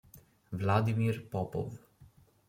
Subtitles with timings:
[0.51, 1.77] Vladimir Popov